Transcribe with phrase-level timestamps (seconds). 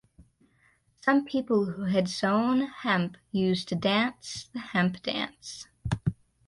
[1.01, 5.67] Some people who had sown hemp used to dance the hemp dance.